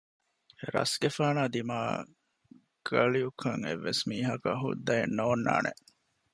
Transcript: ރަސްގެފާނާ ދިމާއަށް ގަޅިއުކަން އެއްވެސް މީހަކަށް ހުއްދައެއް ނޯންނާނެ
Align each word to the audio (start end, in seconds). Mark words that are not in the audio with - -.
ރަސްގެފާނާ 0.73 1.43
ދިމާއަށް 1.53 2.09
ގަޅިއުކަން 2.87 3.61
އެއްވެސް 3.65 4.03
މީހަކަށް 4.09 4.59
ހުއްދައެއް 4.63 5.13
ނޯންނާނެ 5.17 5.71